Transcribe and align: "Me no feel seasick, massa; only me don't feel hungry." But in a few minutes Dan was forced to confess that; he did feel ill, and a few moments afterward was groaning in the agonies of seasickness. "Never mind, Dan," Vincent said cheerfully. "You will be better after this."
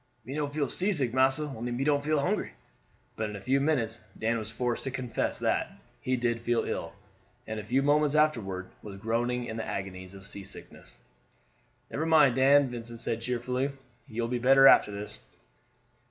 "Me 0.25 0.33
no 0.33 0.47
feel 0.49 0.67
seasick, 0.67 1.13
massa; 1.13 1.43
only 1.55 1.71
me 1.71 1.83
don't 1.83 2.03
feel 2.03 2.19
hungry." 2.21 2.53
But 3.15 3.29
in 3.29 3.35
a 3.35 3.39
few 3.39 3.61
minutes 3.61 4.01
Dan 4.17 4.39
was 4.39 4.49
forced 4.49 4.83
to 4.85 4.89
confess 4.89 5.37
that; 5.37 5.73
he 6.01 6.15
did 6.15 6.41
feel 6.41 6.63
ill, 6.65 6.93
and 7.45 7.59
a 7.59 7.63
few 7.63 7.83
moments 7.83 8.15
afterward 8.15 8.71
was 8.81 8.97
groaning 8.99 9.45
in 9.45 9.57
the 9.57 9.63
agonies 9.67 10.15
of 10.15 10.25
seasickness. 10.25 10.97
"Never 11.91 12.07
mind, 12.07 12.35
Dan," 12.35 12.67
Vincent 12.71 12.99
said 12.99 13.21
cheerfully. 13.21 13.73
"You 14.07 14.23
will 14.23 14.27
be 14.29 14.39
better 14.39 14.67
after 14.67 14.91
this." 14.91 15.19